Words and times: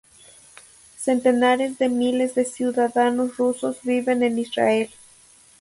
Centenares 0.97 1.77
de 1.77 1.87
miles 1.87 2.33
de 2.33 2.43
ciudadanos 2.45 3.37
rusos 3.37 3.83
viven 3.83 4.23
en 4.23 4.39
Israel. 4.39 4.89